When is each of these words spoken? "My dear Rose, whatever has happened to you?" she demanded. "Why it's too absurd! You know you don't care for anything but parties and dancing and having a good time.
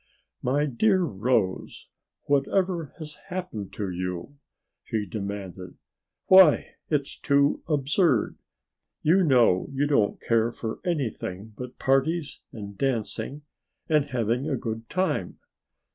"My 0.41 0.65
dear 0.65 1.03
Rose, 1.03 1.87
whatever 2.23 2.91
has 2.97 3.19
happened 3.27 3.71
to 3.73 3.91
you?" 3.91 4.39
she 4.83 5.05
demanded. 5.05 5.77
"Why 6.25 6.69
it's 6.89 7.15
too 7.15 7.61
absurd! 7.69 8.39
You 9.03 9.23
know 9.23 9.67
you 9.71 9.85
don't 9.85 10.19
care 10.19 10.51
for 10.51 10.79
anything 10.83 11.53
but 11.55 11.77
parties 11.77 12.39
and 12.51 12.75
dancing 12.75 13.43
and 13.87 14.09
having 14.09 14.49
a 14.49 14.57
good 14.57 14.89
time. 14.89 15.37